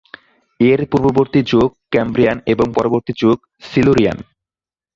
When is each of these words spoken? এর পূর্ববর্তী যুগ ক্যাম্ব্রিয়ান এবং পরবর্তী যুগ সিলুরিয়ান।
এর 0.59 0.79
পূর্ববর্তী 0.91 1.39
যুগ 1.51 1.69
ক্যাম্ব্রিয়ান 1.93 2.37
এবং 2.53 2.67
পরবর্তী 2.77 3.11
যুগ 3.21 3.37
সিলুরিয়ান। 3.69 4.17